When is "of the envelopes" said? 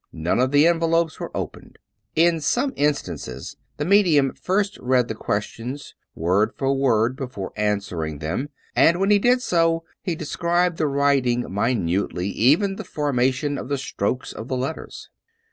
0.39-1.19